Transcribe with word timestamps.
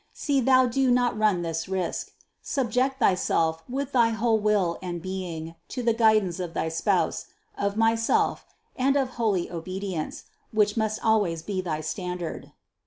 See 0.13 0.41
thou 0.41 0.65
do 0.65 0.89
not 0.89 1.15
run 1.15 1.43
this 1.43 1.69
risk; 1.69 2.13
subject 2.41 2.97
thyself 2.97 3.61
with 3.69 3.91
thy 3.91 4.09
whole 4.09 4.39
will 4.39 4.79
and 4.81 4.99
being 4.99 5.53
to 5.67 5.83
the 5.83 5.93
guidance 5.93 6.39
of 6.39 6.55
thy 6.55 6.69
Spouse, 6.69 7.27
of 7.55 7.77
myself, 7.77 8.43
and 8.75 8.95
of 8.95 9.09
holy 9.21 9.51
obedience, 9.51 10.23
which 10.51 10.75
must 10.75 11.05
always 11.05 11.43
be 11.43 11.61
thy 11.61 11.81
standard. 11.81 12.51